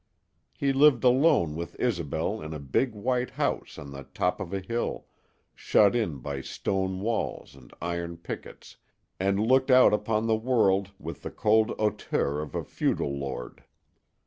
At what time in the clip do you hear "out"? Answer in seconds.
9.69-9.93